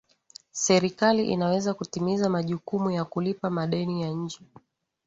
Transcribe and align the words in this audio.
serikali 0.51 1.25
inaweza 1.27 1.73
kutimiza 1.73 2.29
majukumu 2.29 2.91
ya 2.91 3.05
kulipa 3.05 3.49
madeni 3.49 4.01
ya 4.01 4.09
nje 4.09 4.39